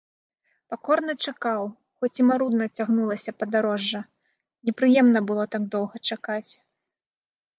[0.73, 1.63] Пакорна чакаў,
[1.97, 4.01] хоць і марудна цягнулася падарожжа,
[4.69, 6.51] непрыемна было так доўга чакаць.